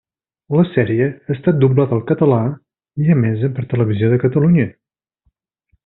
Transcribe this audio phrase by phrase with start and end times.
[0.53, 2.41] La sèrie ha estat doblada al català
[3.05, 4.69] i emesa per Televisió de Catalunya.